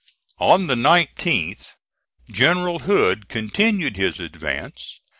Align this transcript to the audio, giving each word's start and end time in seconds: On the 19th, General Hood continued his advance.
On 0.39 0.65
the 0.65 0.73
19th, 0.73 1.73
General 2.31 2.79
Hood 2.79 3.29
continued 3.29 3.97
his 3.97 4.19
advance. 4.19 4.99